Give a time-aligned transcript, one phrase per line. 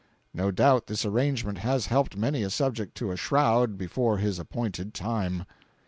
[0.33, 4.95] No doubt this arrangement has helped many a subject to a shroud before his appointed
[4.95, 5.45] time.